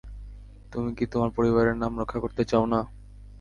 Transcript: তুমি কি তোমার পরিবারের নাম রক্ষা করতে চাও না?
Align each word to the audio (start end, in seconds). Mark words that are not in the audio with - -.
তুমি 0.73 0.89
কি 0.97 1.05
তোমার 1.13 1.29
পরিবারের 1.37 1.75
নাম 1.77 1.91
রক্ষা 2.01 2.19
করতে 2.23 2.43
চাও 2.45 2.65
না? 2.73 2.79